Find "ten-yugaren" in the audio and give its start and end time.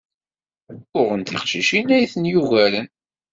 2.11-2.87